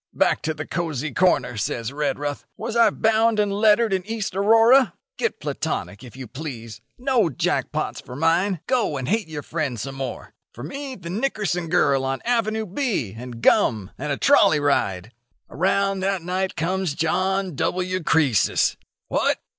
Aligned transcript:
'Back 0.15 0.41
to 0.41 0.55
the 0.55 0.65
cosy 0.65 1.13
corner!' 1.13 1.57
says 1.57 1.93
Redruth. 1.93 2.43
'Was 2.57 2.75
I 2.75 2.89
bound 2.89 3.39
and 3.39 3.53
lettered 3.53 3.93
in 3.93 4.03
East 4.07 4.35
Aurora? 4.35 4.95
Get 5.19 5.39
platonic, 5.39 6.03
if 6.03 6.15
you 6.17 6.25
please. 6.25 6.81
No 6.97 7.29
jack 7.29 7.71
pots 7.71 8.01
for 8.01 8.15
mine. 8.15 8.61
Go 8.65 8.97
and 8.97 9.07
hate 9.07 9.27
your 9.27 9.43
friend 9.43 9.79
some 9.79 9.93
more. 9.93 10.33
For 10.53 10.63
me 10.63 10.95
the 10.95 11.11
Nickerson 11.11 11.67
girl 11.69 12.03
on 12.03 12.19
Avenue 12.25 12.65
B, 12.65 13.13
and 13.15 13.43
gum, 13.43 13.91
and 13.99 14.11
a 14.11 14.17
trolley 14.17 14.59
ride.' 14.59 15.11
"Around 15.51 15.99
that 15.99 16.23
night 16.23 16.55
comes 16.55 16.95
John 16.95 17.53
W. 17.53 18.01
Croesus. 18.01 18.77
'What! 19.07 19.37